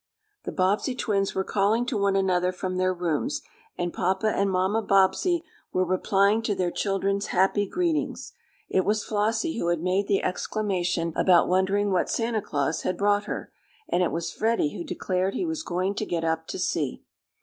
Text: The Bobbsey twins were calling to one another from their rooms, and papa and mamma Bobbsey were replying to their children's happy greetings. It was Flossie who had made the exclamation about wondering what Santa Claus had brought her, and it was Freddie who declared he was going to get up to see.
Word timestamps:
The 0.45 0.51
Bobbsey 0.51 0.95
twins 0.95 1.35
were 1.35 1.43
calling 1.43 1.85
to 1.85 1.95
one 1.95 2.15
another 2.15 2.51
from 2.51 2.77
their 2.77 2.91
rooms, 2.91 3.43
and 3.77 3.93
papa 3.93 4.31
and 4.33 4.49
mamma 4.49 4.81
Bobbsey 4.81 5.43
were 5.71 5.85
replying 5.85 6.41
to 6.41 6.55
their 6.55 6.71
children's 6.71 7.27
happy 7.27 7.67
greetings. 7.67 8.33
It 8.67 8.83
was 8.83 9.05
Flossie 9.05 9.59
who 9.59 9.67
had 9.67 9.83
made 9.83 10.07
the 10.07 10.23
exclamation 10.23 11.13
about 11.15 11.47
wondering 11.47 11.91
what 11.91 12.09
Santa 12.09 12.41
Claus 12.41 12.81
had 12.81 12.97
brought 12.97 13.25
her, 13.25 13.51
and 13.87 14.01
it 14.01 14.11
was 14.11 14.31
Freddie 14.33 14.75
who 14.75 14.83
declared 14.83 15.35
he 15.35 15.45
was 15.45 15.61
going 15.61 15.93
to 15.93 16.05
get 16.07 16.23
up 16.23 16.47
to 16.47 16.57
see. 16.57 17.03